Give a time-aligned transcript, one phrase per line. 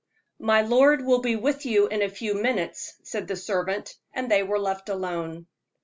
[0.39, 4.41] "My lord will be with you in a few minutes," said the servant, and they
[4.41, 5.45] were left alone.